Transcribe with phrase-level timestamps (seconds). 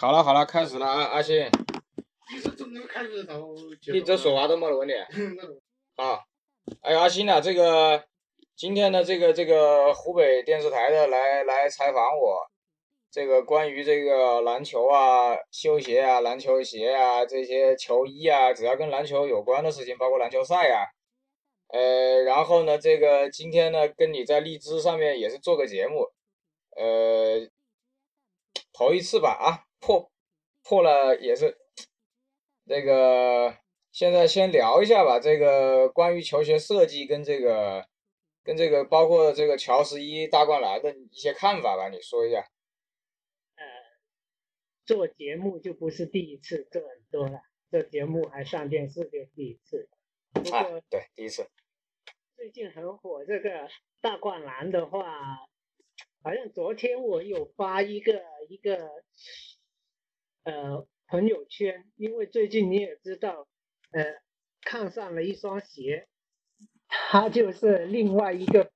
[0.00, 1.44] 好了好了，开始了啊，阿信，
[2.32, 3.34] 你是真的开始到
[3.92, 4.94] 你这说话都没得问题。
[5.96, 6.20] 那啊，
[6.82, 8.04] 哎，阿信啊，这个
[8.54, 12.46] 今天的这个这个湖北电视台的来来采访我，
[13.10, 20.86] 这个关于这个篮球啊、球鞋啊、篮球鞋啊这些球衣啊，只要跟篮球有关的事情，包括篮球赛呀、
[21.72, 26.08] 呃，然后呢，这个今天呢，跟你在荔枝上面也是做个节目，
[26.76, 27.50] 呃，
[28.72, 30.10] 头一次吧啊，破
[30.62, 31.56] 破了也是
[32.66, 33.56] 这个，
[33.92, 37.86] 现在先聊一下吧，这个关于球鞋设计跟这个
[38.42, 42.40] 跟这个包括这个乔十一大灌篮的一些看法吧，你说一下。
[43.56, 43.64] 呃，
[44.84, 47.40] 做节目就不是第一次，做很多了。
[47.70, 49.88] 做节目还上电视就第一次。
[50.32, 51.48] 不啊过，对，第一次。
[52.36, 53.68] 最近很火这个
[54.00, 55.38] 大灌篮的话，
[56.22, 58.90] 好像昨天我有发一个一个
[60.44, 63.48] 呃朋友圈，因为最近你也知道，
[63.92, 64.04] 呃，
[64.62, 66.08] 看上了一双鞋，
[66.88, 68.70] 它就是另外一个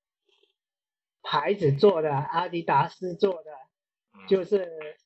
[1.22, 3.50] 牌子做的，阿迪达斯做的，
[4.14, 4.27] 嗯。
[4.28, 4.96] 就是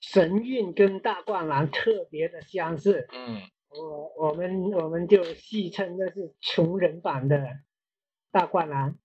[0.00, 3.06] 神韵跟大灌篮特别的相似。
[3.12, 3.42] 嗯。
[3.70, 7.60] 我我们我们就戏称那是穷人版的
[8.30, 8.96] 大灌篮，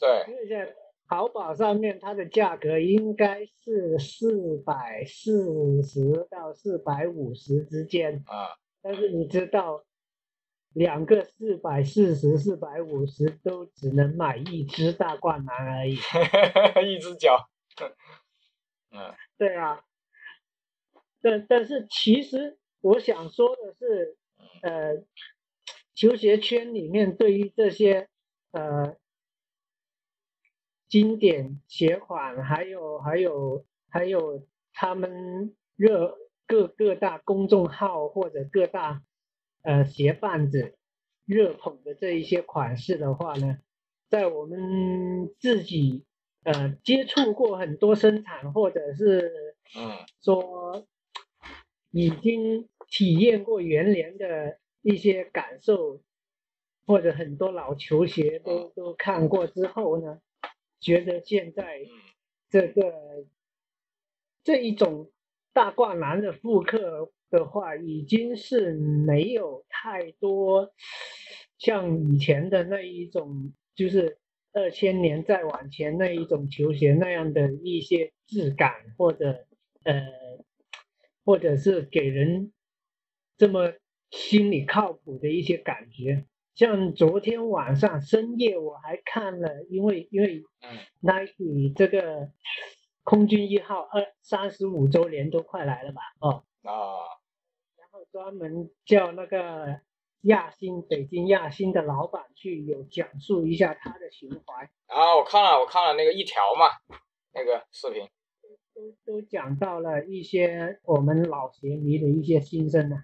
[0.00, 0.74] 对，因为在
[1.12, 9.84] 淘宝上面它的价格应该是四百四十到四百五十之间，啊，但是你知道，
[10.72, 15.96] 两个四百四十、四百五十都只能买一只大灌篮而已。
[16.90, 17.50] 一只脚。
[18.90, 19.84] 嗯对啊，
[21.20, 24.16] 但但是其实我想说的是，
[24.62, 25.04] 呃，
[25.94, 28.08] 球鞋圈里面对于这些
[28.52, 28.96] 呃
[30.92, 39.02] 经典鞋款，还有还有还有他们热各各大公众号或者各大
[39.62, 40.76] 呃鞋贩子
[41.24, 43.56] 热捧的这一些款式的话呢，
[44.10, 46.04] 在我们自己
[46.44, 49.96] 呃接触过很多生产，或者是嗯。
[50.22, 50.86] 说
[51.90, 56.02] 已经体验过元年的一些感受，
[56.86, 60.20] 或者很多老球鞋都都看过之后呢，
[60.82, 61.86] 觉得现在
[62.50, 63.24] 这个
[64.42, 65.10] 这一种
[65.54, 70.74] 大灌篮的复刻的话，已经是没有太多
[71.56, 74.18] 像以前的那一种，就是
[74.52, 79.46] 二千年再往前那一种球鞋那样的一些质感，或者
[79.84, 80.02] 呃，
[81.24, 82.52] 或者是给人
[83.38, 83.72] 这么
[84.10, 86.26] 心里靠谱的一些感觉。
[86.54, 92.30] 像昨天晚上深夜我还看了，因为因为嗯 Nike 这个
[93.02, 96.00] 空军一号二三十五周年都快来了吧？
[96.20, 96.72] 哦，啊
[97.76, 99.80] 然后专门叫那个
[100.22, 105.16] 亚新北京亚新的老板去有讲述一下他的情怀，啊！
[105.16, 106.66] 我看了我看了那个一条嘛，
[107.32, 108.06] 那个视频。
[108.74, 112.96] 都都讲到了一些我们老鞋迷的一些心声呢、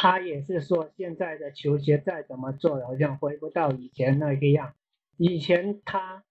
[0.00, 4.74] 他也是说，现在的球鞋再怎么做，好像回不到以前那个样。
[5.16, 6.22] 以前他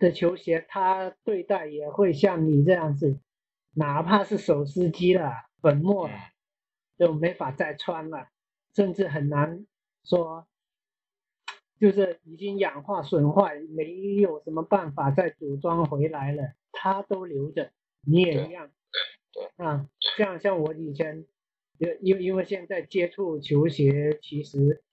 [0.00, 3.20] 的球鞋，他对待也会像你这样子，
[3.74, 6.14] 哪怕是手撕机了、粉末了，
[6.98, 8.26] 就没法再穿了，
[8.74, 9.64] 甚至很难
[10.02, 10.48] 说，
[11.78, 17.70] 就是已经氧化损坏，没有什么办法再组装回来了，他都留着，
[18.04, 18.72] 你也一样。
[19.32, 21.24] 对啊，像像我以前，
[21.82, 24.84] 因因因为现在接触球鞋，其实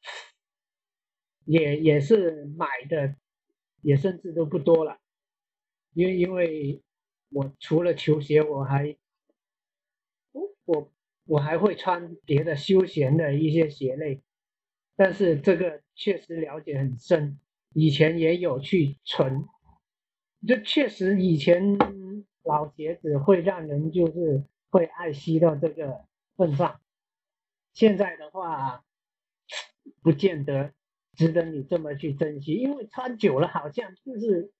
[1.46, 3.16] 也也是买的，
[3.82, 4.98] 也甚至都不多了，
[5.94, 6.82] 因为因为
[7.30, 8.98] 我除了球鞋，我还
[10.32, 10.92] 我我
[11.26, 14.24] 我还会穿别的休闲的一些鞋类，
[14.96, 17.40] 但是这个确实了解很深，
[17.76, 19.46] 以前也有去存，
[20.48, 21.78] 这确实以前
[22.42, 26.09] 老鞋子会让人就是会爱惜到这个
[26.40, 26.80] 份上，
[27.74, 28.86] 现在的话
[30.02, 30.74] 不见得
[31.18, 34.53] 值得你这么去珍惜，因为穿久了好像就是，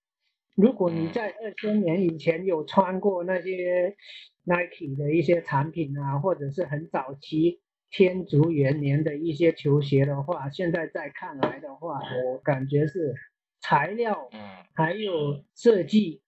[0.54, 3.96] 如果你在二千年以前有穿过那些
[4.44, 13.14] Nike 的一些产品啊，或者是很早期天竺元年的一些球鞋的话，现在再看来的话，我感觉是
[13.62, 14.40] 材料嗯
[14.74, 16.20] 还有设计，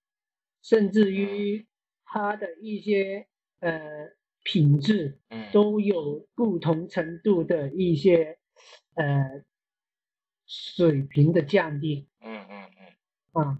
[0.62, 1.66] 甚至于
[2.06, 3.26] 它的一些
[3.60, 4.08] 呃
[4.42, 8.38] 品质嗯都有不同程度的一些
[8.94, 9.42] 呃
[10.46, 13.42] 水平的降低嗯嗯嗯。
[13.44, 13.58] 啊。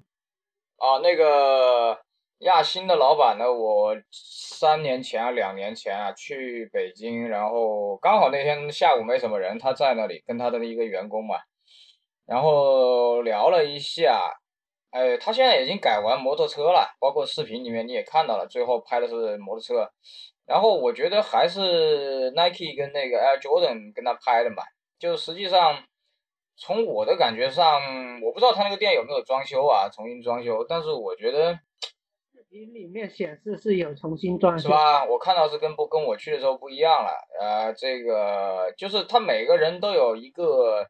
[0.77, 1.97] 啊，那个
[2.41, 11.37] 亚新的老板呢，我三年前啊，两年前啊去北京，然后刚好那天下午没什么人，他在那里跟他的一个员工嘛，
[12.27, 14.29] 然后聊了一下，
[14.91, 19.89] 哎，他现在已经改完摩托车了，包括视频里面你也看到了，最后拍的是摩托车，
[20.47, 24.63] 然后我觉得还是 Nike 跟那个 Air Jordan 跟他拍的嘛，
[24.99, 25.83] 就实际上
[26.57, 27.81] 从我的感觉上，
[28.23, 31.59] 我不知道他那个店有没有装修啊，重新装修，但是我觉得。
[32.51, 35.07] 频里面显示是有重新装修，是吧？
[35.07, 37.11] 我看到是跟不跟我去的时候不一样了。
[37.41, 40.87] 呃，这个就是他每个人都有一个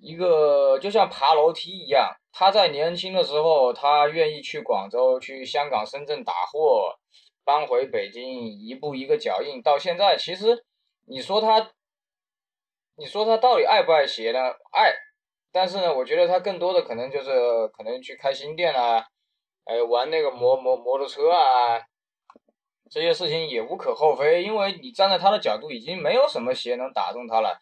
[0.00, 2.16] 一个，就像爬楼梯一样。
[2.32, 6.94] 他在年轻的时候，他愿意去广州、去香港、深圳打货，
[7.44, 9.62] 搬回北京，一步一个脚印。
[9.62, 10.64] 到现在，其实
[11.06, 11.72] 你说他，
[12.96, 14.40] 你说他到底爱不爱鞋呢？
[14.72, 14.94] 爱，
[15.52, 19.04] 但是呢，我觉得他更多的可能就是可能去开新店啊。
[19.64, 21.80] 哎，玩那个摩摩摩托车啊，
[22.90, 27.58] 这些事情也无可厚非，因为你站在他的角度，已经没有什么鞋能打动他了。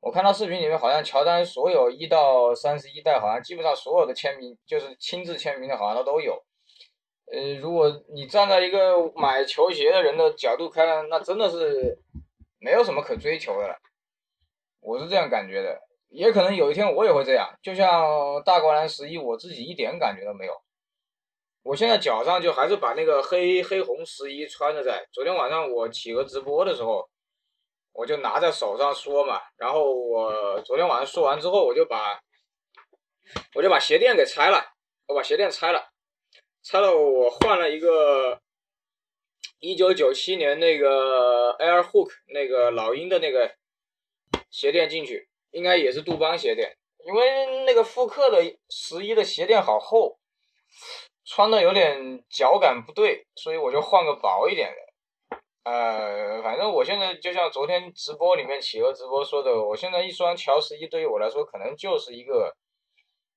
[0.00, 6.44] 我看到视频里面，好像乔丹所有一到三十一代，好像基本上所有的签名，就是亲自签名的，好像他都有。
[7.32, 11.98] 呃，如果你站在一个买球鞋的人的角度看，那真的是
[12.58, 13.76] 没有什么可追求的了。
[14.80, 15.80] 我是这样感觉的，
[16.10, 20.52] 也可能有一天我也会这样，就像大灌篮十一，我自己一点感觉都没有。
[21.62, 25.08] 我现在脚上就还是把那个黑黑红十一穿着在。
[25.10, 27.08] 昨天晚上我企鹅直播的时候，
[27.94, 29.40] 我就拿在手上说嘛。
[29.56, 32.20] 然后我昨天晚上说完之后，我就把
[33.54, 34.62] 我就把鞋垫给拆了，
[35.06, 35.82] 我把鞋垫拆了，
[36.64, 38.40] 拆了我换了一个
[39.60, 43.54] 一九九七年那个 Air Hook 那个老鹰的那个
[44.50, 46.74] 鞋垫进去，应该也是杜邦鞋垫，
[47.04, 50.18] 因为那个复刻的十一的鞋垫好厚。
[51.26, 55.38] 穿的有点脚感不对，所以我就换个薄一点的。
[55.70, 62.56] 呃，反正我现在就像昨天直播里面企鹅直播说的，我现在一双乔十一对于我来说可能就是一个，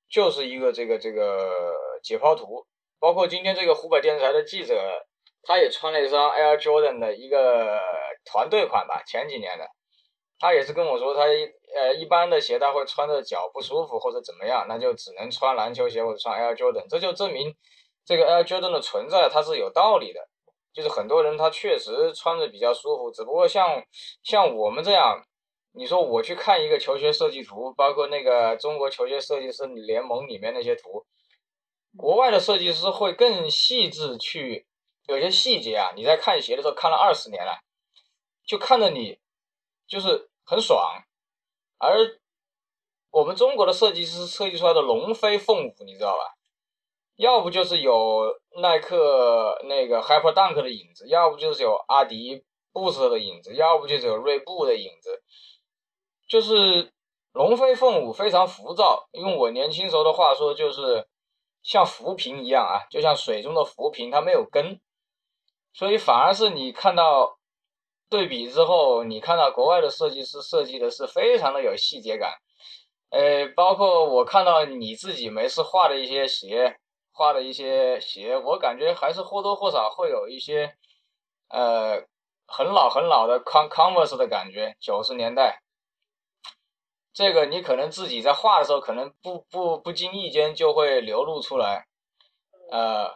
[0.09, 2.65] 就是一个这个这个解剖图。
[2.99, 5.05] 包括今天这个湖北电视台的记者，
[5.43, 7.79] 他也穿了一双 Air Jordan 的一个
[8.25, 9.67] 团队款吧，前几年的。
[10.39, 11.21] 他也是跟我说，他
[11.75, 17.55] 呃一般的鞋他会穿着脚不舒服或者怎么样，那就只能穿篮球鞋或者穿 Air Jordan，这就证明。
[18.05, 20.21] 这个 Air Jordan 的存在，它是有道理的，
[20.73, 23.83] 就是很多人他确实穿着比较舒服，只不过像
[24.23, 25.21] 像我们这样，
[25.73, 31.05] 你说我去看一个球鞋设计图，包括那个中国球鞋设计师联盟里面那些图，
[31.97, 34.67] 国外的设计师会更细致去，
[35.07, 37.59] 有些细节啊，你在看鞋的时候看了二十年了，
[38.45, 39.19] 就看着你
[39.87, 41.03] 就是很爽，
[41.79, 42.19] 而
[43.09, 46.35] 我们中国的设计师设计出来的龙飞凤舞，你知道吧？
[47.15, 55.23] 要不就是有耐克那个 Hyper Dunk 的影子，要不就是有阿迪 Boost 的影子，要不就是有锐步的影子，
[56.27, 56.93] 就是
[57.31, 59.09] 龙飞凤舞，非常浮躁。
[59.13, 61.07] 用我年轻时候的话说，就是
[61.67, 64.79] 像浮萍一样啊，就像水中的浮萍，它没有根，
[65.73, 67.37] 所以反而是你看到
[68.09, 72.35] 对比之后，你看到国外的设计师设计的是非常的有细节感，
[73.09, 76.79] 呃，包括我看到你自己没事画的一些鞋。
[77.19, 80.77] 画的一些鞋，我感觉还是或多或少会有一些，
[81.49, 82.05] 呃，
[82.45, 85.63] 很老很老的 Con Converse 的感觉，九十年代。
[87.17, 91.87] 这个你可能自己在画的时候，可能不不不经意间就会流露出来，
[92.69, 93.15] 呃。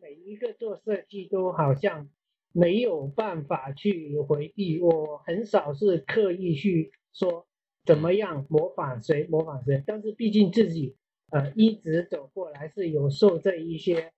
[0.00, 2.08] 每一个做设计都好像
[2.52, 7.46] 没有办法去回避，我很少是刻意去说
[7.84, 10.96] 怎么样模仿谁模仿谁，但是毕竟自己。
[11.30, 14.12] 呃，一直走过来是有受这一些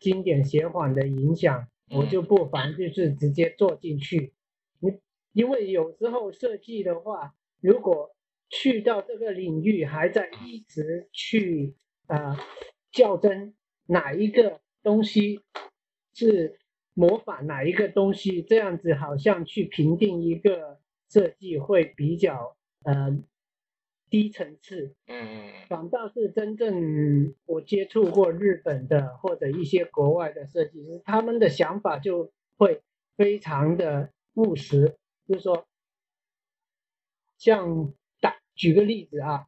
[0.00, 4.32] 经典鞋款的影响，我就不妨就是直接做进去。
[4.80, 4.98] 你
[5.32, 8.14] 因为有时候设计的话，如果
[8.48, 11.74] 去到这个领域还在一直去
[12.06, 12.36] 呃
[12.90, 13.54] 较真
[13.86, 15.40] 哪一个东西
[16.14, 16.58] 是
[16.94, 23.22] 模仿哪一个东西，这样子好像去评定一个设计会比较呃。
[24.10, 32.80] 低层次，嗯，反倒是真正我接触过日本的或者一些国外的设计师，他们的想法就会
[33.18, 35.66] 非常的务实，就是说，
[37.36, 37.97] 像打
[38.58, 39.46] 举个例子啊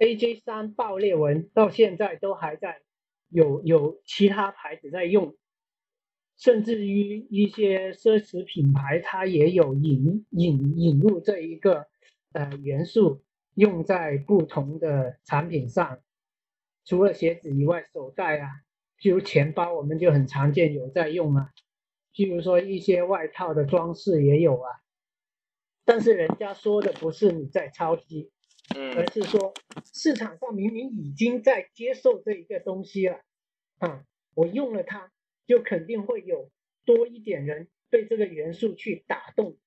[0.00, 2.80] ，AJ 三爆裂纹到现在都还在
[3.28, 5.36] 有有其他牌子在用，
[6.36, 11.86] 甚至于一些奢侈品牌它也有引引引入这一个
[12.32, 13.22] 呃元素。
[13.54, 16.00] 用在不同的产品上，
[16.84, 18.48] 除了鞋子以外，手袋啊、
[18.98, 21.50] 譬如钱包，我们就很常见有在用啊。
[22.14, 24.70] 譬如说一些外套的装饰也有啊。
[25.90, 28.30] 但是人家说的不是你在抄袭，
[28.94, 29.52] 而嗯是说
[29.92, 33.20] 市场上明明已经在接受这一个东西了，
[33.78, 34.04] 啊，
[34.36, 35.10] 我用了它，
[35.48, 36.52] 就肯定会有
[36.84, 39.58] 多一点人被这个元素去打动，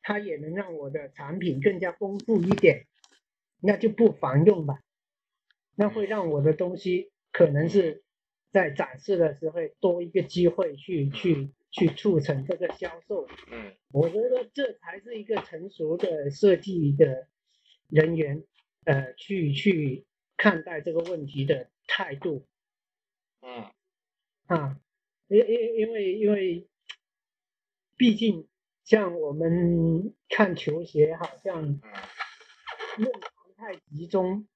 [0.00, 2.86] 它也能让我的产品更加丰富一点，
[3.60, 4.78] 那就不妨用吧，
[5.74, 8.04] 那会让我的东西可能是
[8.52, 13.26] 在展示的时候多一个机会去去去促成这个销售。
[13.50, 13.74] 嗯。
[13.90, 17.28] 我觉得这才是一个成熟的设计的
[17.88, 18.44] 人员，
[18.84, 22.46] 呃，去去看待这个问题的态度
[23.42, 23.66] 嗯。
[24.46, 24.80] 啊，
[25.28, 26.68] 因因因为因为，
[27.96, 28.46] 毕竟
[28.84, 31.80] 像我们看球鞋，好像嗯。
[32.96, 34.46] 论坛太集中，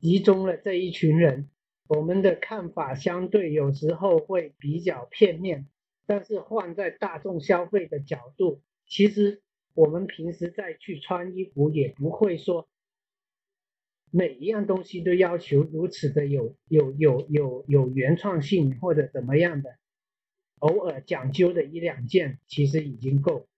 [0.00, 1.50] 集中了这一群人，
[1.88, 5.68] 我们的看法相对有时候会比较片面。
[6.08, 9.42] 但是换在大众消费的角度，其实
[9.74, 12.68] 我们平时再去穿衣服，也不会说
[14.12, 19.78] 每一样东西都要求如此的有有有有有原创性或者怎么样的，
[20.60, 23.48] 偶尔讲究的一两件其实已经够。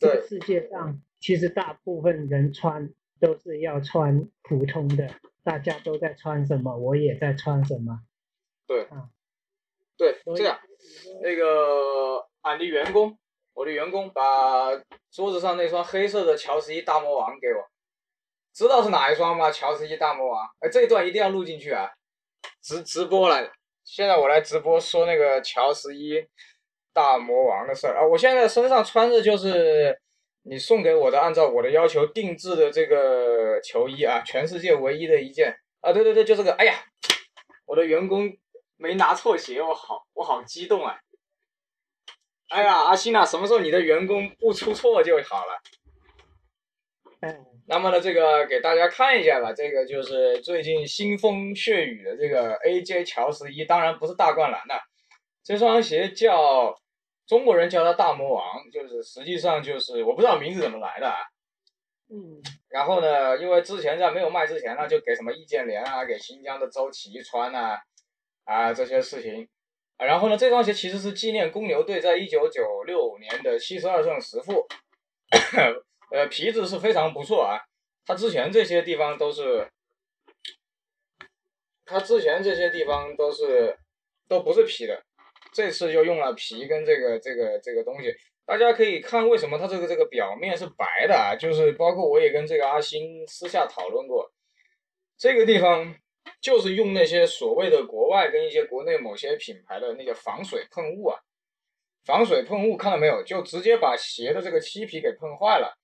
[0.00, 8.00] 这个世界上其实大部分人穿都是要穿普通的，大家都在穿什么，我也在穿什么。
[8.66, 10.58] 对，所以这样。
[11.22, 13.16] 那个俺的员工，
[13.54, 14.70] 我的员工把
[15.10, 17.62] 桌子上那双黑色的乔十一大魔王给我，
[18.52, 19.50] 知道是哪一双吗？
[19.50, 21.90] 乔十一大魔王，哎，这一段一定要录进去啊！
[22.60, 23.52] 直直播了，
[23.84, 26.26] 现在我来直播说那个乔十一
[26.92, 28.06] 大魔王的事儿啊！
[28.06, 30.00] 我现在身上穿着就是
[30.44, 35.92] 你送给我的，按照我的要求定制的这个球衣啊，全世界唯一的一件啊！
[35.92, 36.52] 对对对，就这个！
[36.54, 36.74] 哎呀，
[37.64, 38.36] 我的员工
[38.76, 40.98] 没拿错鞋，我好我好激动啊！
[42.48, 45.60] 哎呀，阿星啊，什么时候你的员工不出错就好了？
[47.20, 54.74] 嗯，那么呢，这个给大家看一下吧，这个就是最近腥风血雨的这个 AJ 乔十一，当然不是大灌篮的，
[55.44, 56.76] 这双鞋叫
[57.26, 61.16] 中国人叫他大魔王，就是实际上就是我不知道名字怎么来的啊。
[62.10, 67.78] 嗯然后呢，因为之前在没有卖之前呢，就给什么易建联啊，给新疆的周琦穿啊，
[68.44, 69.48] 啊这些事情。
[69.96, 74.66] 啊然后呢，这双鞋其实是纪念公牛队在一九九六年的七十二胜十负，
[76.12, 77.60] 呃，皮质是非常不错啊。
[78.04, 79.70] 它之前这些地方都是，
[81.86, 83.78] 它之前这些地方都是
[84.28, 85.02] 都不是皮的，
[85.52, 88.14] 这次就用了皮跟这个这个这个东西。
[88.44, 94.32] 大家可以看为什么它这个这个表面是白的啊，就是包括我也跟这个阿星私下讨论过，
[95.16, 95.94] 这个地方
[96.40, 101.20] 就是用那些所谓的国外跟一些国内某些品牌的那个防水喷雾啊，
[102.04, 105.78] 防水喷雾看到没有，就直接把鞋的这个漆皮给喷坏了。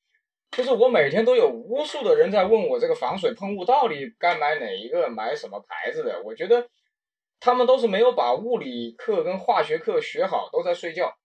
[0.50, 6.20] 就是我每天都有无数的人在问我这个防水喷雾到底该买哪一个，买什么牌子的。
[6.24, 6.68] 我觉得
[7.40, 11.16] 他们都是没有把物理课跟化学课学好，都在睡觉。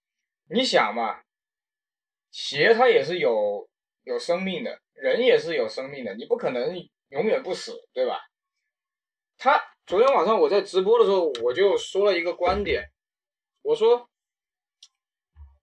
[0.48, 1.22] 你想嘛，
[2.30, 3.68] 鞋它也是有
[4.02, 6.76] 有生命的，人也是有生命的，你不可能
[7.08, 8.20] 永远不死，对吧？
[9.36, 12.90] 他昨天晚上我在直播的时候，我就说了一个观点，
[13.62, 14.08] 我说，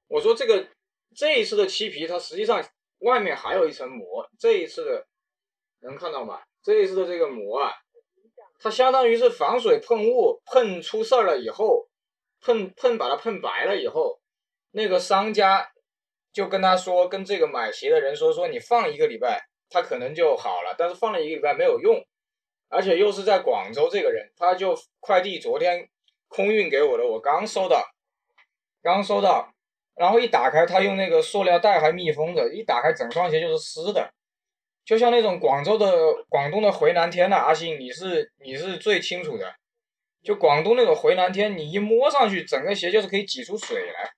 [0.07, 0.67] 我说这个
[1.15, 2.61] 这一次的漆皮，它实际上
[2.99, 5.07] 外面还有一层膜，这一次的
[5.79, 6.41] 能看到吗？
[6.61, 7.71] 这一次的这个膜啊，
[8.63, 11.87] 它相当于是防水喷雾喷出事儿了以后，
[12.41, 14.19] 喷喷把它喷白了以后，
[14.71, 15.71] 那个商家
[16.31, 22.05] 就跟他说，跟这个买鞋的人说，说你放一个礼拜，它可能就好了，但是放了一个礼拜没有用，
[22.69, 25.89] 而且又是在广州这个人，他就快递昨天
[26.27, 27.83] 空运给我的，我刚收到，
[28.83, 29.51] 刚收到，
[29.95, 34.13] 然后一打开，他用那个塑料袋还密封着，一打开整双鞋就是湿的，
[34.91, 35.89] 就像那种广州的
[36.27, 39.55] 广东的回南天呐、阿信你是你是最清楚的，
[40.21, 44.11] 就广东那种回南天，你一摸上去，整个鞋就是可以挤出水来。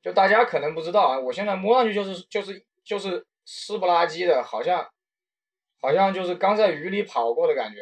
[0.00, 4.88] 就大家可能不知道啊，我现在摸上去就是就是就是湿不拉几的，好像
[5.82, 7.80] 好像就是刚在雨里跑过的感觉。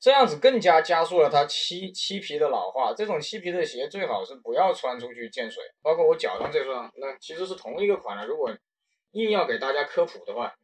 [0.00, 2.94] 这样子更加加速了它漆漆皮的老化。
[2.96, 8.24] 这种漆皮的鞋最好是不要穿出去见水，包括我脚上这双，那其实是同一个款的。
[8.24, 8.50] 如果
[9.12, 10.54] 硬要给大家科普的话，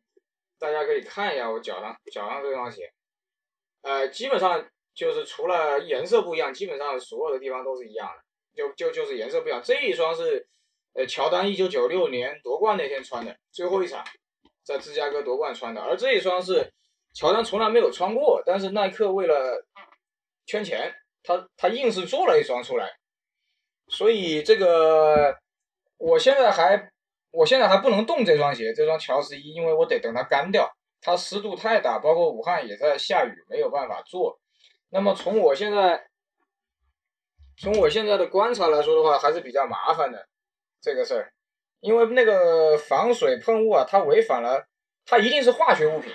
[0.59, 2.93] 大家可以看一下我脚上脚上这双鞋，
[3.83, 8.23] 呃，基本上就是除了颜色不一样，基本上所有的地方都是一样的。
[8.57, 9.61] 就就就是颜色不一样。
[9.65, 10.47] 这一双是，
[10.93, 14.05] 呃，乔丹一九九六年夺冠那天穿的，最后一场，
[14.63, 15.81] 在芝加哥夺冠穿的。
[15.81, 16.73] 而这一双是
[17.13, 19.67] 乔丹从来没有穿过，但是耐克为了
[20.47, 22.93] 圈钱，他他硬是做了一双出来，
[23.89, 25.37] 所以这个
[25.97, 26.93] 我现在还
[27.35, 34.39] 我现在还不能动这双鞋，这双乔十一，因为我得等它干掉，它湿度太大，包括武汉也在下雨，没有办法做。
[34.91, 36.07] 那么从我现在
[37.57, 40.29] 从我现在的观察来说的话，还是比较麻烦的
[40.81, 41.33] 这个事儿，
[41.81, 44.67] 因为那个防水喷雾啊，它违反了，
[45.05, 46.13] 它一定是化学物品，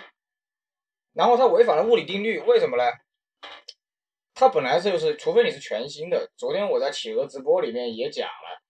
[1.14, 2.84] 然后它违反了物理定律，为什么呢？
[4.34, 8.62] 它本来就是，除非你是全新的，昨天我在企鹅直播里面也讲了，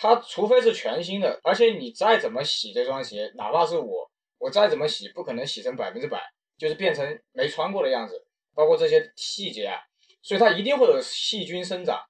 [0.00, 6.22] 它除非是全新的，而且你再怎么洗这双鞋，哪怕是我，我再怎么洗，不可能洗成百分之百，
[6.56, 8.24] 就是变成没穿过的样子，
[8.54, 9.80] 包括这些细节啊，
[10.22, 12.00] 所以它一定会有细菌生长。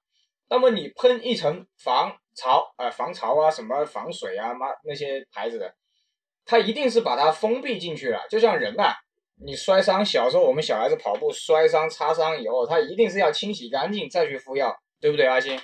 [0.51, 5.75] 那么你喷一层防潮啊、呃防潮啊、什么防水啊、妈那些牌子的，
[6.45, 8.95] 它一定是把它封闭进去了，就像人啊。
[9.41, 15.57] 你摔伤，小时候我们小孩子跑步摔伤、擦伤以后，他一定是要清洗干净再去敷药，对不对，阿星？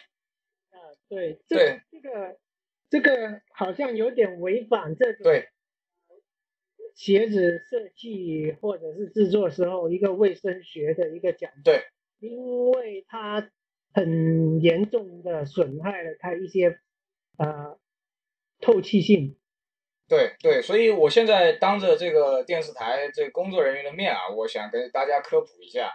[1.04, 1.80] 啊，对，这对。
[1.90, 2.36] 这个
[2.90, 5.48] 这个好像有点违反这种对。
[6.94, 11.82] 鞋子设计或者是制作时候一个卫生学的一个讲究，对，
[12.20, 13.50] 因为它
[13.92, 16.78] 很严重的损害了它一些
[17.36, 17.80] 呃
[18.60, 19.36] 透气性。
[20.06, 25.90] 对对，所以我现在当着这个电视台这个工作人员的面啊，我想跟大家科普一下，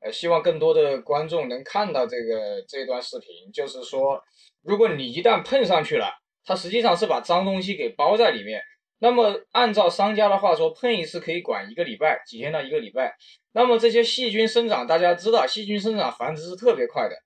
[0.00, 4.22] 呃，希望更多的观众能看到这个这段视频，就是说，
[4.62, 6.12] 如果你一旦碰上去了，
[6.44, 8.62] 它实际上是把脏东西给包在里面。
[8.98, 13.16] 那么按照商家的话说，碰一次可以管一个礼拜，几天到一个礼拜。
[13.52, 17.16] 那么这些细菌生长，大家知道，细菌生长繁殖是特别快的。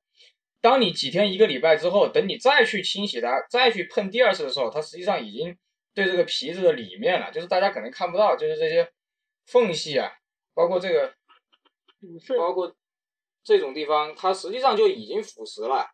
[0.61, 5.57] 当你几天一个礼拜之后，等你再去清洗它，再去碰第二次的时候，它实际上已经
[5.95, 8.89] 对这个皮子的里面了，就是大家可能看不到，就是这些
[9.47, 10.11] 缝隙啊，
[10.55, 11.13] 包括这个，
[12.39, 12.75] 包括
[13.43, 15.87] 这种地方，它实际上就已经腐蚀了。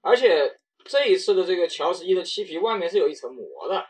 [0.00, 3.86] 而且这一次的这个乔十一的漆皮外面是有一层膜的，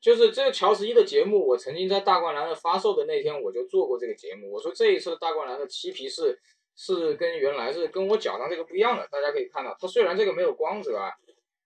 [0.00, 6.38] 就是这个乔十一的节目，我曾经在大灌篮的发售的那天我就做过这个节目，我说这一次的大灌篮的漆皮是
[6.76, 11.10] 是跟原来是跟我脚上这个不一样的，大家可以看到，它虽然这个没有光泽啊，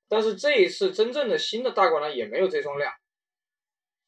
[0.09, 2.93] 但是这一次真正的新的大灌篮也没有这双亮。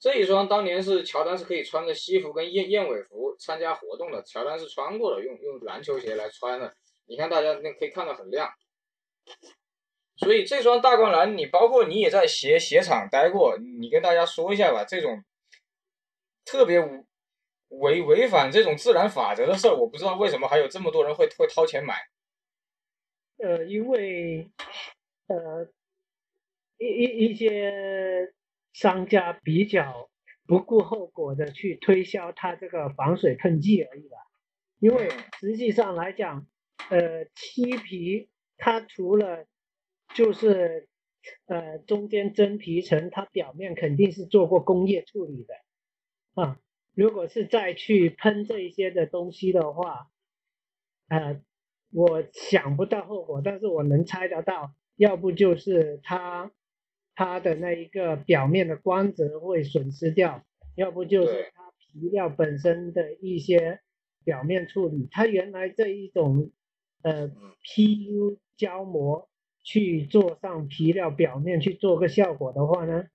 [0.06, 6.72] 这一双当年是乔丹是可以穿着西服跟燕燕尾服参加活动的，乔丹是穿过的，用用篮球鞋来穿的。
[7.06, 8.48] 你看大家那可以看到很亮，
[10.16, 15.24] 所以这双大灌篮，你包括你也在鞋鞋厂待过，你跟大家说一下吧，这种
[16.44, 16.78] 特别
[17.70, 21.96] 违违反这种自然法则的事儿，我不知道为什么还有这么多人会会掏钱买。
[23.38, 24.48] 呃，因为
[25.26, 25.66] 呃
[26.78, 28.32] 一一一些
[28.76, 30.10] 商家比较
[30.46, 34.18] 不顾后果的去推销它这个防水喷剂而已吧。
[34.78, 35.08] 因为
[35.40, 36.46] 实际上来讲，
[36.90, 39.46] 呃，漆皮它除了
[40.14, 40.90] 就是
[41.46, 45.54] 呃中间真皮层，它表面肯定是做过工业处理的
[46.34, 46.60] 啊。
[46.94, 50.10] 如果是再去喷这一些的东西的话，
[51.08, 51.40] 呃，
[51.94, 56.52] 我想不到后果，但是我能猜得到，要不就是它
[57.16, 60.44] 它的那一个表面的光泽会损失掉，
[60.76, 63.80] 要不就是它皮料本身的一些
[64.22, 65.08] 表面处理。
[65.10, 66.52] 它原来这一种
[67.02, 67.30] 呃
[67.64, 69.30] PU 胶膜
[69.62, 73.06] 去做上皮料表面去做个效果的话呢，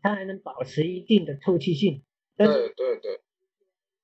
[0.00, 2.04] 它还能保持一定的透气性，
[2.36, 3.20] 但是对对对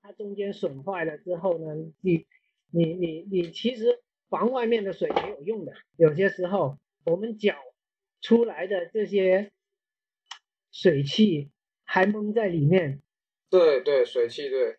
[0.03, 2.27] 它中间损坏了之后呢，你
[2.73, 7.55] 你你你其实防外面的水没有用的，有些时候我们脚
[8.21, 9.53] 出来的这些
[10.71, 11.51] 水汽
[11.85, 13.03] 还蒙在里面
[13.51, 14.79] 对对，水汽对。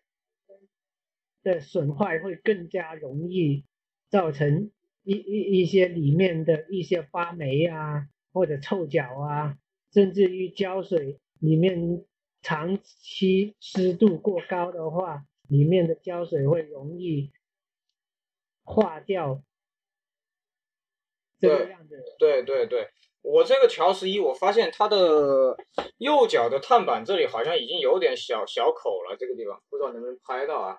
[1.42, 3.64] 的损坏会更加容易
[4.10, 4.70] 造成
[5.02, 9.58] 一一一些里面的一些发霉啊，或者臭脚啊，
[9.90, 12.04] 甚至于胶水里面
[12.42, 17.32] 长期湿度过高的话，里面的胶水会容易
[18.62, 19.42] 化掉。
[21.38, 22.90] 这个对样子，对对对，
[23.22, 25.56] 我这个乔十一，我发现它的
[25.98, 30.78] 右脚的碳板这里好像已经有点小小口了，这个地方不知道能不能拍到啊？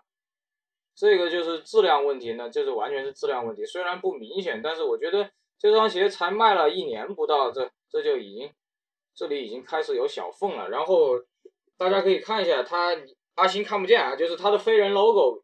[0.95, 8.51] 这个就是质量问题呢，就是完全是质量问题，虽然不明显，但是我觉得这双鞋才卖了一年不到，这这就已经
[9.15, 10.69] 这里已经开始有小缝了。
[10.69, 11.19] 然后
[11.77, 12.97] 大家可以看一下，它
[13.35, 15.43] 阿星看不见啊，就是它的飞人 logo，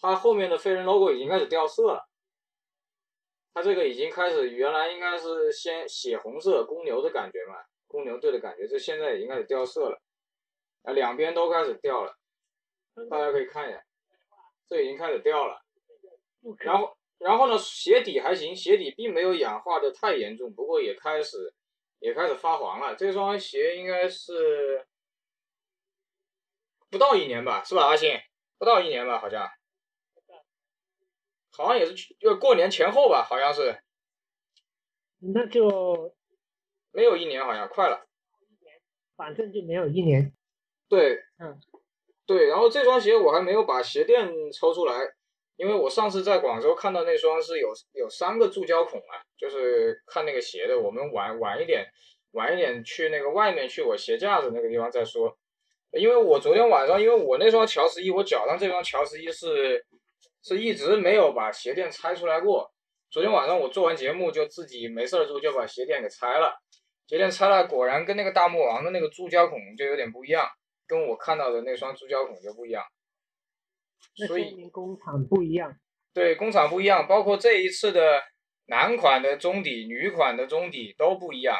[0.00, 2.08] 它后面的飞人 logo 已经开始掉色了。
[3.52, 10.00] 它这个已经开始，原来应该是先血红色公牛的感觉嘛，公牛队的感觉，这现在已经开始掉色了，
[10.82, 12.14] 啊，两边都开始掉了。
[13.08, 13.82] 大家可以看一下，
[14.68, 15.62] 这已经开始掉了。
[16.58, 21.54] 然后，然后呢，鞋底还行，鞋底并没有氧化的太严重，不过也开始
[21.98, 22.94] 也开始发黄了。
[22.94, 24.86] 这双鞋应该是
[26.90, 28.18] 不到一年吧，是吧，阿星？
[28.58, 29.48] 不到一年吧，好像，
[31.60, 33.80] 好像也是去就过年前后吧，好像是
[35.34, 36.14] 那就
[36.92, 38.06] 没有一年，好像快了。
[39.16, 40.32] 反正就没有一年。
[40.88, 41.60] 对，嗯，
[42.24, 44.94] 对，然后这双鞋我还没有把鞋垫抽出来，
[45.56, 51.86] 因为我上次在广州看到那双是有有三个注胶孔啊，就是看那个鞋的，我们晚晚一点
[52.32, 55.36] 晚一点去那个外面去我鞋架子那个地方再说，
[55.92, 59.84] 因为我昨天晚上因为我那双乔十一，我脚上这双乔十一是
[60.42, 62.72] 是一直没有把鞋垫拆出来过，
[63.10, 66.54] 昨天晚上我做完节目就自己没事儿候就把鞋垫给拆了，
[67.06, 70.48] 鞋垫拆了果然跟那个大魔王的那个注胶孔就有点不一样。
[70.86, 72.84] 跟我看到的那双注胶孔就不一样，
[74.18, 75.78] 那所以工厂不一样。
[76.12, 78.20] 对工厂不一样，包括这一次的
[78.66, 81.56] 男款的中底、女款的中底都不一样。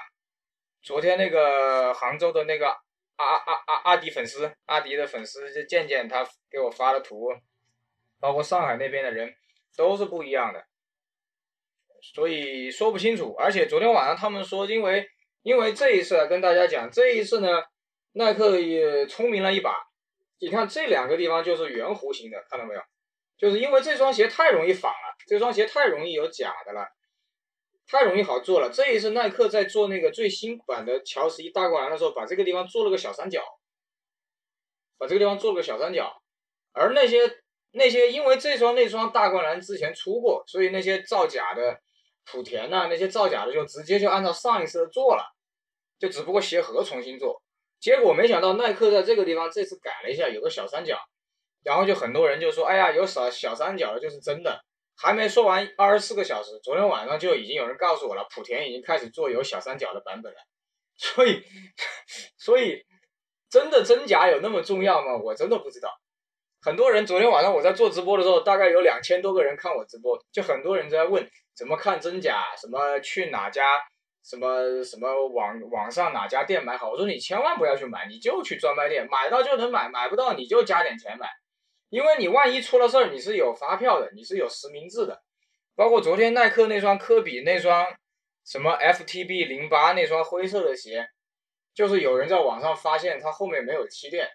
[0.82, 2.66] 昨天那个杭州的那个
[3.14, 7.28] 阿阿阿阿迪粉丝，阿迪的粉丝就健健他给我发了图，
[8.20, 9.35] 包括上海那边的人
[9.76, 10.64] 都是不一样的，
[12.14, 13.35] 所以说不清楚。
[13.38, 15.09] 而且昨天晚上他们说，因为
[15.42, 17.48] 因为这一次啊跟大家讲，这一次呢。
[18.12, 19.72] 耐克也聪明了一把，
[20.40, 22.80] 你看这两个地方就是圆弧形的，看到没有？
[23.38, 26.88] 就是因为这双鞋太容易仿了，这双鞋太容易有假的了，
[27.87, 28.68] 太容易好做了。
[28.68, 33.44] 这一次耐克在做那个最新版的乔十一大灌篮的时候，把这个地方做了个小三角，
[34.98, 36.20] 把这个地方做了个小三角。
[36.72, 37.39] 而那些
[37.72, 41.80] 那些因为这双那双大灌篮之前出过，所以那些造假的
[42.26, 45.24] 莆田呐，那些造假的就直接就按照上一次的做了，
[45.98, 47.42] 就只不过鞋盒重新做。
[47.78, 50.98] 结果没想到耐克在这个地方这次改了一下，有个小三角，
[51.64, 54.61] 然后就很多人就说：“哎呀，有小小三角的就是真的。”
[55.02, 60.38] 还没说完二十四个小时，昨天晚上就已经有人告诉我了，莆田已经开始做有小三角的版本了。
[60.98, 61.42] 所以，
[62.37, 62.85] 所以
[63.48, 65.16] 真的真假有那么重要吗？
[65.16, 65.88] 我真的不知道。
[66.62, 73.62] 很多人昨天晚上我在做直播的时候，大概有两千多个人看我直播，就很多人在问怎么看真假，什么去哪家。
[74.23, 76.90] 什么什么网网上哪家店买好？
[76.90, 81.27] 我说你千万不要去买，你就去专卖店买到就能买，买不到你就加点钱买，
[81.88, 85.23] 因为你万一出了事儿，你是有发票的，你是有实名制的。
[85.75, 87.87] 包括昨天耐克那双科比那双
[88.44, 91.09] 什么 FTB 零八那双灰色的鞋，
[91.73, 94.29] 就是有人在网上发现它后面没有气垫，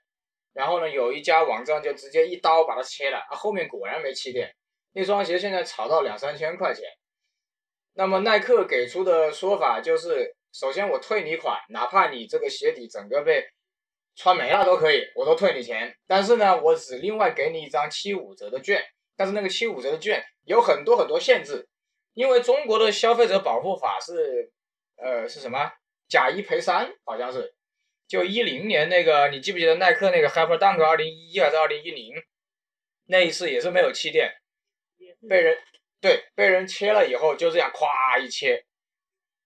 [0.56, 4.56] 然后呢有一家网站就直接一刀把它切了，啊后面果然没气垫，
[4.94, 6.86] 那双鞋现在炒到两三千块钱。
[7.94, 13.46] 那么耐克给出的说法就是，首先我退你款，哪怕你这个鞋底整个被
[14.16, 15.96] 穿没了都可以，我都退你钱。
[16.08, 18.82] 但是呢，我只另外给你一张七五折的券，
[19.16, 21.68] 但是那个七五折的券有很多很多限制，
[22.14, 24.52] 因为中国的消费者保护法是，
[24.98, 25.72] 呃，是什么？
[26.08, 27.56] 假一赔三，好像是。
[28.08, 32.14] 就一零年那个，你记不记得耐克那个 Hyper Dunk 二零一一还是二零一零？
[33.06, 34.34] 那一次也是没有气垫，
[35.30, 35.58] 被人。
[36.02, 38.64] 对，被人切了以后就这样咵一切，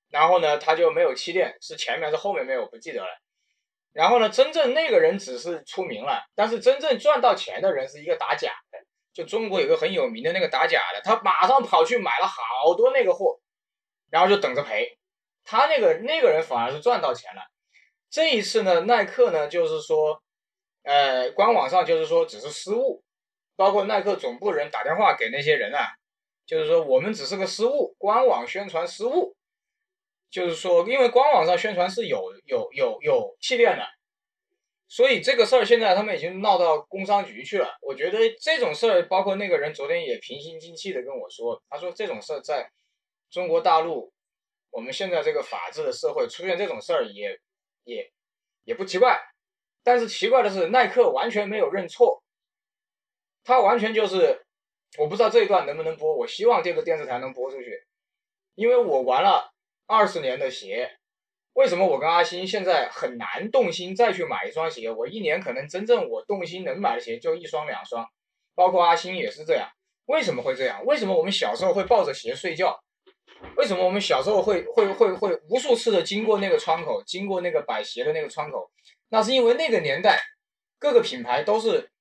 [0.09, 3.07] 然后呢，他就没有气垫，是前面是后面没有，不记得了。
[3.93, 8.79] 然后呢，真正那个人只是出名了，但是真正赚到钱的人是一个打假的。
[9.13, 13.39] 就中国有个很有名的那个打假的，他马上跑去买了好多那个货，
[14.09, 14.97] 然后就等着赔。
[15.45, 17.41] 他那个那个人反而是赚到钱了。
[18.09, 20.21] 这一次呢，耐克呢就是说，
[20.83, 23.03] 呃，官网上就是说只是失误，
[23.55, 25.87] 包括耐克总部人打电话给那些人啊。
[26.45, 29.35] 就是说，我们只是个失误，官网宣传失误。
[30.31, 33.83] 就是说，因为官网上宣传是有有有有气垫的，
[34.87, 37.77] 所以这个事儿现在他们已经闹到工商局去了。
[37.81, 42.69] 我觉得这种事儿，包括那个人昨天也平心静气的跟我说，他说这种事儿在
[43.29, 44.11] 中国大陆，
[44.71, 47.39] 我们现在这个法治的社会出现这种事儿也
[47.83, 48.11] 也
[48.63, 49.19] 也不奇怪。
[49.83, 52.23] 但是奇怪的是，耐克完全没有认错，
[53.43, 54.45] 他完全就是。
[54.97, 57.85] 我不知道这一段能不能播，我希望这个电视台能播出去，
[58.55, 59.53] 因为我玩了
[59.85, 60.97] 二十年的鞋，
[61.53, 64.89] 为什么我跟阿星现在很难动心再去买一双鞋？
[64.89, 68.09] 我一年可能真正我动心能买的鞋就一双两双，
[68.55, 69.69] 包括阿星也是这样。
[70.07, 70.83] 为什么会这样？
[70.83, 72.83] 为什么我们小时候会抱着鞋睡觉？
[73.57, 78.71] 为什么我们小时候会会会会无数次的经过那个窗口，经过那个摆鞋的那个窗口？
[79.09, 80.21] 那是因为那个年代
[80.77, 81.91] 各个品牌都是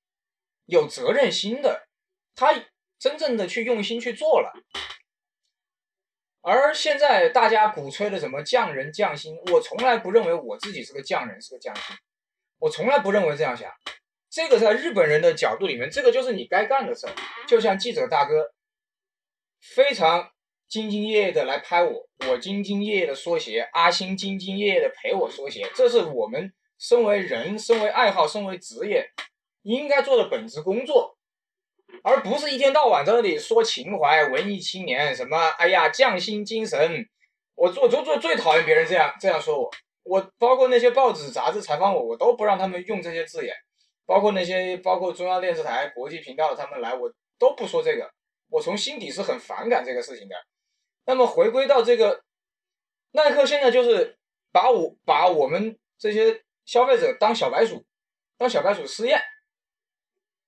[0.67, 1.89] 有责任心的，
[2.35, 2.55] 他。
[3.01, 4.53] 真正的去用心去做了，
[6.41, 11.97] 而现在大家鼓吹的什么匠人匠心，我从来不认为我自己是个匠人，是个匠心，
[12.59, 13.71] 我从来不认为这样想。
[14.29, 17.15] 这个在日本人的角度里面，这个就是你该干的事儿。
[17.47, 18.53] 就像记者大哥，
[19.61, 20.33] 非常
[20.71, 29.09] 兢兢业业的来拍我，我兢兢业业的缩鞋，阿星兢兢业业的陪我缩鞋，这是我们身为人、身为爱好、身为职业
[29.63, 31.17] 应该做的本职工作，
[32.03, 37.09] 而不是一天到晚在那里说情怀、文艺青年什么，哎呀匠心精神。
[37.55, 39.71] 我做做做最讨厌别人这样这样说我，
[40.05, 43.55] 我包括那些报纸杂志采访我，我都不让他们用这些字眼。
[44.07, 48.11] 包括那些，包括中央电视台、国际频道他们来，我都不说这个。
[48.49, 50.37] 我从心底是很反感这个事情的。
[51.09, 52.23] 那么回归到这个，
[53.13, 54.19] 耐克现在就是
[54.53, 57.83] 把我把我们这些消费者当小白鼠，
[58.37, 59.19] 当小白鼠试验，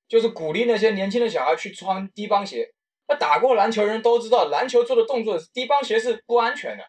[0.07, 2.75] 就是鼓励那些年轻的小孩去穿低帮鞋。
[3.09, 6.85] 那打过篮球人都知道，篮球做的动作低帮鞋是不安全的。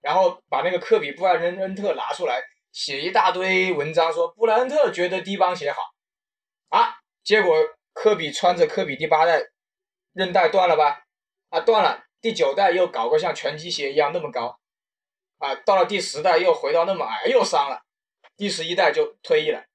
[0.00, 5.80] 然后把那个科比布莱恩恩特拿出来，写一大堆文章，说布莱恩特觉得低帮鞋好。
[6.70, 6.96] 啊！
[7.22, 7.56] 结果
[7.92, 9.40] 科比穿着科比第八代，
[10.14, 11.04] 韧带断了吧？
[11.50, 12.03] 啊，断了。
[12.24, 14.58] 第九代又搞个像拳击鞋一样那么高，
[15.36, 17.82] 啊，到了第十代又回到那么矮，又伤了。
[18.34, 19.66] 第十一代就退役了。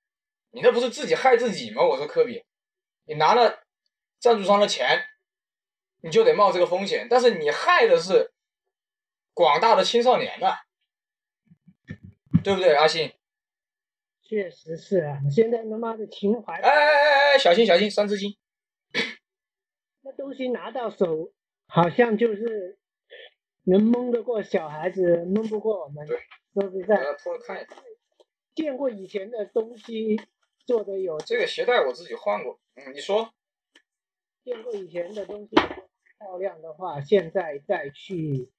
[0.49, 1.83] 你那不是自己害自己吗？
[1.85, 2.43] 我说科比，
[3.05, 3.62] 你拿了
[4.17, 4.99] 赞助商的钱，
[6.01, 8.33] 你就得冒这个风险，但是你害的是
[9.35, 10.55] 广大的青少年呐，
[12.43, 13.13] 对不对，阿信？
[14.23, 18.35] 确实是啊，现在他妈的情怀，哎哎哎哎，小心小心，三字经。
[20.01, 21.31] 那东西拿到手，
[21.69, 22.77] 好像就是
[23.63, 26.05] 能蒙得过小孩子，蒙不过我们。
[26.08, 26.17] 对，
[26.53, 26.97] 说实在，
[27.45, 27.75] 看一下。
[28.55, 30.19] 见过以前的东西
[30.65, 31.17] 做的有。
[31.19, 33.34] 这个鞋带我自己换过，嗯，你说。
[34.43, 38.51] 见过以前的东西漂亮的话，现在再去。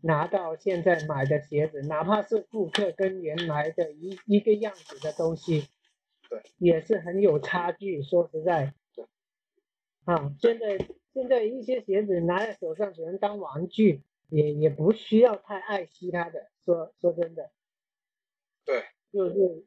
[0.00, 5.66] 拿到现在买的鞋子，哪怕是复刻跟原来的一一个样子的东西，
[6.30, 8.00] 对，也是很有差距。
[8.04, 9.04] 说实在，对，
[10.04, 10.78] 啊，现在
[11.18, 16.50] 现在一些鞋子拿在手上只能当玩具，也也不需要太爱惜它的。
[16.64, 17.50] 说说真的，
[18.64, 19.66] 对，就是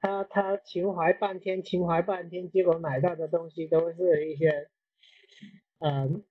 [0.00, 4.68] 他他情怀半天，情怀半天，结果买到的东西都是一些，
[5.80, 6.22] 嗯，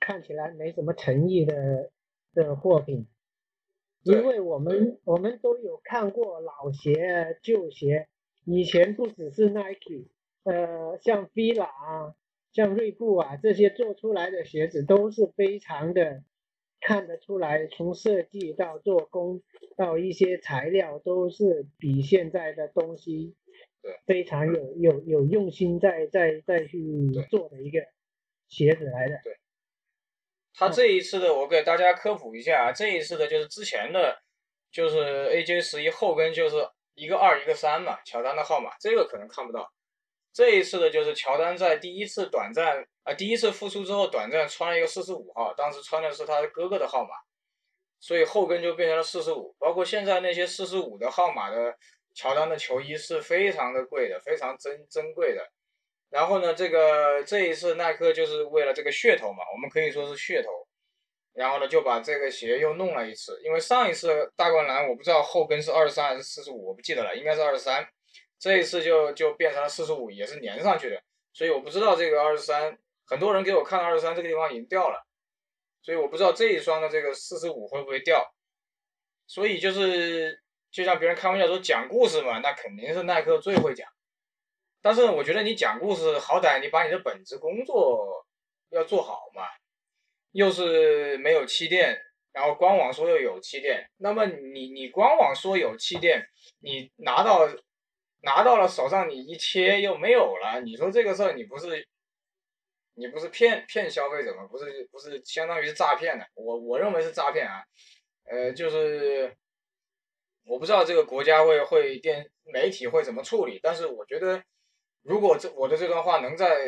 [0.00, 1.90] 看起来没什么诚意的。
[2.34, 3.06] 的货品，
[4.02, 8.08] 因为我们我们都有看过老鞋、旧鞋，
[8.44, 10.10] 以前不只是 Nike，
[10.42, 12.14] 呃，像 Fila 啊，
[12.56, 16.22] 像锐步啊这些做出来的鞋子都是非常的
[16.80, 19.42] 看得出来，从设计到做工
[19.76, 23.34] 到一些材料都是比现在的东西
[24.06, 26.80] 非常有有有用心在在在去
[27.28, 27.80] 做的一个
[28.48, 29.20] 鞋子来的。
[29.22, 29.36] 对。
[30.54, 34.22] 他这一次的，我给大家科普一下啊，这一次的就是之前的，
[34.72, 34.96] 就是
[35.28, 36.56] AJ 十一后跟就是
[36.94, 39.70] 一个二一个三嘛，乔丹的号码，这个可能看不到。
[40.36, 47.14] 这一次的就是乔丹在第一次短暂啊，第一次复出之后短暂穿了一个四十五号，当时穿的是他哥哥的号码，
[48.00, 49.56] 所以后跟就变成了四十五。
[49.58, 51.74] 包括现在那些四十五的号码的
[52.14, 55.40] 乔丹的球衣是非常的贵的，非常珍珍贵的。
[56.10, 60.50] 然后呢，这个这一次耐克就是为了这个噱头嘛，我们可以说是噱头。
[61.32, 67.88] 然后呢，就把这个鞋又弄了一次，因为上一次大灌篮我不知道后跟是二十三还是四十五，我不记得了，应该是二十三。
[68.38, 75.06] 这一次就就变成了四十五，也是粘上去的，所以我不知道这个二十三，很多人给我看二十三这个地方已经掉了，
[75.82, 78.34] 所以我不知道这一双的这个四十五会不会掉。
[79.26, 83.88] 所以就是就像别人开玩笑说讲故事嘛，那肯定是耐克最会讲。
[84.80, 88.26] 但是我觉得你讲故事，好歹你把你的本职工作
[88.70, 89.42] 要做好嘛。
[90.32, 91.98] 又是没有气垫，
[92.30, 97.48] 然后官网说又有气垫，那么你你官网说有气垫，你拿到
[98.26, 101.88] 拿到了手上你一切又没有了，你说这个事儿你不是
[102.94, 104.46] 你不是骗骗消费者吗？
[104.50, 107.62] 不是不是相当于是诈骗的，我我认为是诈骗啊。
[108.24, 109.36] 呃，就是
[110.44, 114.42] 我不知道这个国家会会电媒体会怎么处理，但是我觉得。
[115.08, 116.58] 如果这我的这段话能在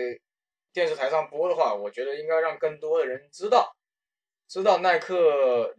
[0.72, 3.74] 电视台上播的话，我觉得应该让更多的人知道，
[4.46, 5.74] 知道耐克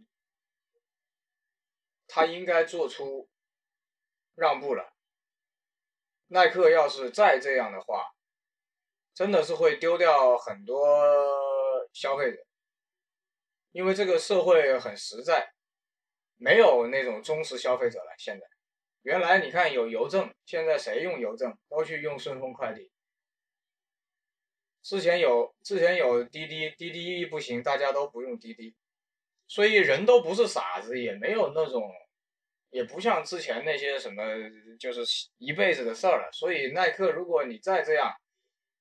[2.06, 3.30] 他应该做出
[4.34, 4.89] 让步了。
[6.32, 8.04] 耐克要是再这样的话，
[9.14, 10.96] 真的是会丢掉很多
[11.92, 12.38] 消费者，
[13.72, 15.52] 因为这个社会很实在，
[16.36, 18.14] 没有那种忠实消费者了。
[18.16, 18.46] 现在。
[19.02, 21.56] 原来你看有邮政，现在谁用邮政？
[21.68, 22.92] 都去用顺丰快递。
[24.82, 28.76] 之前有之前有滴滴，滴滴不行，大家都不用滴滴。
[29.48, 31.90] 所以人都不是傻子，也没有那种
[32.70, 34.22] 也不像之前那些什么
[34.78, 35.02] 就是
[35.38, 36.30] 一辈子的事儿了。
[36.32, 38.12] 所以耐克，如果你再这样，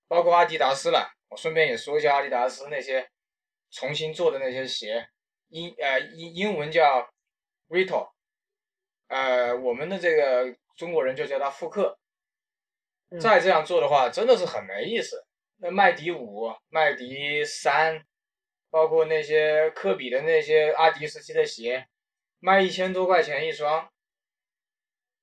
[0.07, 3.09] 包括阿迪达斯了，我顺便也说一下阿迪达斯那些
[3.71, 5.07] 重新做的那些鞋，
[5.49, 7.09] 英呃英英文叫
[7.67, 8.11] Rito，
[9.07, 11.97] 呃我们的这个中国人就叫它复刻。
[13.11, 15.25] 嗯再这样做的话，真的是很没意思。
[15.57, 18.05] 那麦迪五、麦迪三，
[18.69, 21.87] 包括那些科比的那些阿迪时期的鞋，
[22.39, 23.91] 卖一千多块钱一双，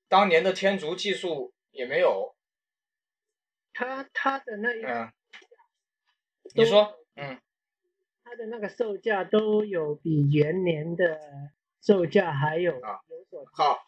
[0.08, 2.34] 当年的天竺技术也没有。
[3.72, 5.12] 他他的那一嗯，
[6.54, 7.40] 你说，嗯，
[8.24, 11.20] 他的那个售价都有比元年的
[11.82, 13.78] 售价还有啊有所好，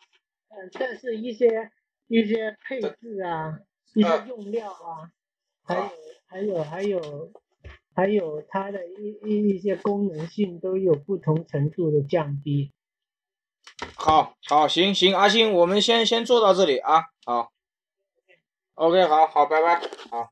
[0.49, 1.71] 嗯，但是一些
[2.07, 3.61] 一些配置啊，
[3.95, 5.13] 一些啊用料啊，
[5.65, 5.91] 还有
[6.27, 7.33] 还有还有
[7.95, 12.73] 还有它的一一一些功能性都有不同程度的降低。
[13.97, 17.53] 好，好，行行，阿星，我们先先做到这里啊，好
[18.75, 20.31] ，OK，好好，拜拜，好。